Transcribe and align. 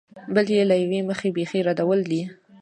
بل 0.35 0.45
یې 0.55 0.61
له 0.69 0.75
یوې 0.83 0.99
مخې 1.09 1.29
بېخي 1.35 1.59
ردول 1.67 1.99
دي. 2.09 2.21